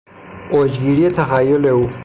اوجگیری 0.51 1.09
تخیل 1.09 1.65
او 1.65 1.89